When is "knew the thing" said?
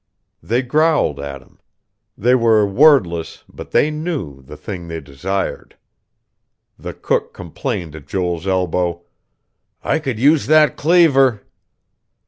3.91-4.87